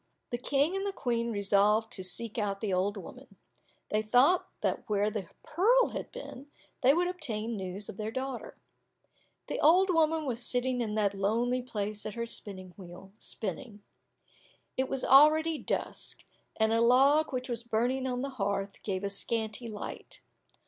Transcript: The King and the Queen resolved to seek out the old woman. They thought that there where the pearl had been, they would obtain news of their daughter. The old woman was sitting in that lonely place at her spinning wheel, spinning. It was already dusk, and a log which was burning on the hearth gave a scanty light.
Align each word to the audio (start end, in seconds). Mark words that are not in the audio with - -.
The 0.31 0.39
King 0.39 0.75
and 0.75 0.83
the 0.83 0.91
Queen 0.91 1.29
resolved 1.31 1.91
to 1.91 2.03
seek 2.03 2.39
out 2.39 2.59
the 2.59 2.73
old 2.73 2.97
woman. 2.97 3.35
They 3.91 4.01
thought 4.01 4.49
that 4.61 4.77
there 4.77 4.83
where 4.87 5.11
the 5.11 5.29
pearl 5.43 5.89
had 5.89 6.11
been, 6.11 6.47
they 6.81 6.91
would 6.91 7.07
obtain 7.07 7.55
news 7.55 7.87
of 7.87 7.97
their 7.97 8.09
daughter. 8.09 8.57
The 9.45 9.59
old 9.59 9.91
woman 9.91 10.25
was 10.25 10.41
sitting 10.43 10.81
in 10.81 10.95
that 10.95 11.13
lonely 11.13 11.61
place 11.61 12.03
at 12.07 12.15
her 12.15 12.25
spinning 12.25 12.73
wheel, 12.77 13.11
spinning. 13.19 13.83
It 14.75 14.89
was 14.89 15.05
already 15.05 15.59
dusk, 15.59 16.23
and 16.55 16.73
a 16.73 16.81
log 16.81 17.31
which 17.31 17.47
was 17.47 17.61
burning 17.61 18.07
on 18.07 18.23
the 18.23 18.29
hearth 18.41 18.81
gave 18.81 19.03
a 19.03 19.09
scanty 19.11 19.69
light. 19.69 20.21